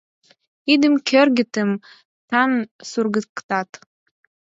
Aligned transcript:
Идым 0.73 0.93
кӧргетым 1.07 1.71
таҥ 2.29 2.51
сургыктат. 2.89 3.69